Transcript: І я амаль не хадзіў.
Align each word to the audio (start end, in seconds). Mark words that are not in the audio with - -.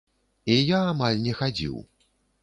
І 0.53 0.53
я 0.55 0.79
амаль 0.93 1.19
не 1.25 1.33
хадзіў. 1.41 1.75